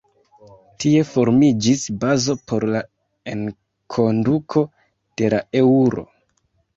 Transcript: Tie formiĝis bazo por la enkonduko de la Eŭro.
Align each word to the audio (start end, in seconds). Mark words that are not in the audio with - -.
Tie 0.83 1.01
formiĝis 1.09 1.83
bazo 2.03 2.35
por 2.51 2.65
la 2.75 2.81
enkonduko 3.33 4.63
de 5.23 5.31
la 5.35 5.43
Eŭro. 5.61 6.07